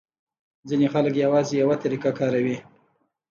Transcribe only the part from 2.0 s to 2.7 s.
کاروي.